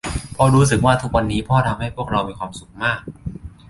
[0.33, 3.01] เพราะรู้สึกว่าทุกวันนี้พ่อทำให้พวกเรามีความสุขมาก